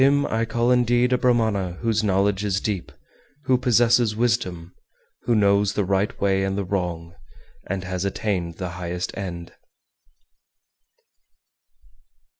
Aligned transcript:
403. 0.01 0.17
Him 0.17 0.25
I 0.33 0.45
call 0.45 0.71
indeed 0.71 1.13
a 1.13 1.17
Brahmana 1.19 1.73
whose 1.81 2.03
knowledge 2.03 2.43
is 2.43 2.59
deep, 2.59 2.91
who 3.43 3.55
possesses 3.55 4.15
wisdom, 4.15 4.73
who 5.25 5.35
knows 5.35 5.73
the 5.73 5.85
right 5.85 6.19
way 6.19 6.43
and 6.43 6.57
the 6.57 6.63
wrong, 6.65 7.13
and 7.67 7.83
has 7.83 8.03
attained 8.03 8.55
the 8.55 8.69
highest 8.69 9.15
end. 9.15 9.53